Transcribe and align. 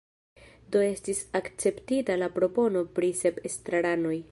Do 0.75 0.79
estis 0.85 1.19
akceptita 1.41 2.17
la 2.23 2.31
propono 2.39 2.83
pri 2.99 3.13
sep 3.23 3.41
estraranoj. 3.53 4.19